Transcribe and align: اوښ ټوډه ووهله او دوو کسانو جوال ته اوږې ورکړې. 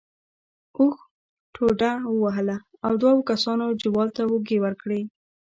اوښ 0.79 0.97
ټوډه 1.53 1.91
ووهله 2.11 2.57
او 2.85 2.91
دوو 3.01 3.19
کسانو 3.29 3.65
جوال 3.81 4.09
ته 4.15 4.21
اوږې 4.31 4.57
ورکړې. 4.65 5.01